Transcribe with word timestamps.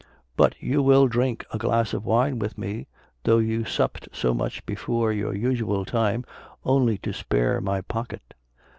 But 0.35 0.55
you 0.59 0.81
will 0.81 1.05
drink 1.07 1.45
a 1.53 1.59
glass 1.59 1.93
of 1.93 2.05
wine 2.05 2.39
with 2.39 2.57
me, 2.57 2.87
though 3.23 3.37
you 3.37 3.65
supped 3.65 4.09
so 4.11 4.33
much 4.33 4.65
before 4.65 5.13
your 5.13 5.35
usual 5.35 5.85
time 5.85 6.25
only 6.65 6.97
to 6.97 7.13
spare 7.13 7.61
my 7.61 7.81
pocket." 7.81 8.33